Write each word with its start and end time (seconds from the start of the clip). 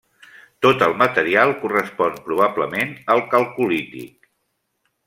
Tot 0.65 0.85
el 0.85 0.95
material 1.01 1.53
correspon 1.65 2.17
probablement 2.31 2.99
al 3.17 3.23
calcolític. 3.37 4.33